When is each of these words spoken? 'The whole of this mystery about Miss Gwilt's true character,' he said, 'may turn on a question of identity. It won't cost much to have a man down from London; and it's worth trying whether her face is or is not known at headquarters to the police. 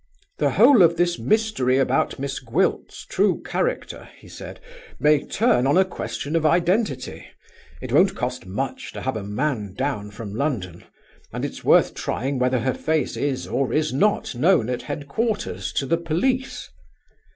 'The 0.39 0.49
whole 0.53 0.81
of 0.81 0.97
this 0.97 1.19
mystery 1.19 1.77
about 1.77 2.17
Miss 2.17 2.39
Gwilt's 2.39 3.05
true 3.05 3.39
character,' 3.43 4.09
he 4.17 4.27
said, 4.27 4.59
'may 4.99 5.23
turn 5.27 5.67
on 5.67 5.77
a 5.77 5.85
question 5.85 6.35
of 6.35 6.43
identity. 6.43 7.27
It 7.83 7.91
won't 7.91 8.15
cost 8.15 8.47
much 8.47 8.93
to 8.93 9.01
have 9.01 9.15
a 9.15 9.21
man 9.23 9.75
down 9.75 10.09
from 10.09 10.33
London; 10.33 10.85
and 11.31 11.45
it's 11.45 11.63
worth 11.63 11.93
trying 11.93 12.39
whether 12.39 12.61
her 12.61 12.73
face 12.73 13.15
is 13.15 13.45
or 13.45 13.71
is 13.71 13.93
not 13.93 14.33
known 14.33 14.71
at 14.71 14.81
headquarters 14.81 15.71
to 15.73 15.85
the 15.85 15.97
police. 15.97 16.71